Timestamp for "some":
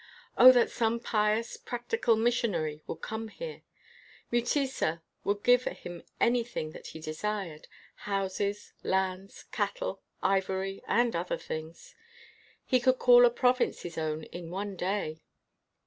0.71-0.99